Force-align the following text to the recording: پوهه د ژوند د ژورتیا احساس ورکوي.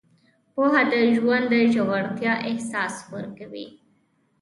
پوهه 0.53 0.81
د 0.91 0.93
ژوند 1.15 1.45
د 1.53 1.53
ژورتیا 1.73 2.33
احساس 2.49 2.95
ورکوي. 3.13 3.67